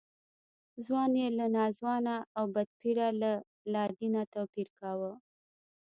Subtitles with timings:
[0.85, 3.31] ځوان یې له ناځوانه او بدپیره له
[3.73, 5.13] لادینه توپیر کاوه.